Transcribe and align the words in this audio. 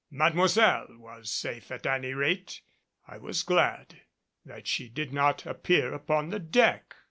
Mademoiselle 0.09 0.87
was 0.97 1.31
safe 1.31 1.69
at 1.69 1.85
any 1.85 2.15
rate. 2.15 2.61
I 3.07 3.19
was 3.19 3.43
glad 3.43 4.01
that 4.43 4.65
she 4.65 4.89
did 4.89 5.13
not 5.13 5.45
appear 5.45 5.93
upon 5.93 6.29
the 6.29 6.39
deck. 6.39 6.95